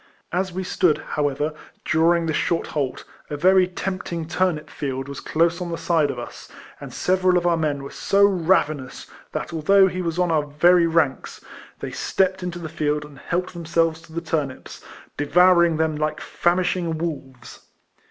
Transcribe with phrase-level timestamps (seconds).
[0.31, 1.53] As we stood, however,
[1.85, 6.17] during this short halt, a very tempting turnip field was close on the side of
[6.17, 9.07] us, and several of the men were so RIPLEMAN HARRIS.
[9.31, 11.39] 193 ravenous, that although he was in our very ranks,
[11.81, 14.83] they stepped into the field and helped themselves to the turnips,
[15.17, 17.59] devouring them like famishing wolves.